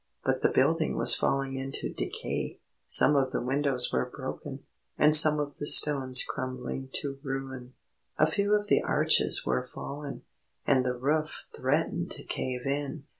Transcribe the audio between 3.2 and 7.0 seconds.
the windows were broken, and some of the stones crumbling